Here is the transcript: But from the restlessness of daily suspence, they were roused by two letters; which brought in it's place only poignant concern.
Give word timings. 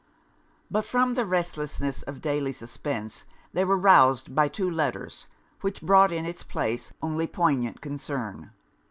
But 0.71 0.83
from 0.83 1.13
the 1.13 1.27
restlessness 1.27 2.01
of 2.01 2.21
daily 2.21 2.53
suspence, 2.53 3.23
they 3.53 3.63
were 3.63 3.77
roused 3.77 4.33
by 4.33 4.47
two 4.47 4.67
letters; 4.67 5.27
which 5.59 5.83
brought 5.83 6.11
in 6.11 6.25
it's 6.25 6.43
place 6.43 6.91
only 7.03 7.27
poignant 7.27 7.81
concern. 7.81 8.49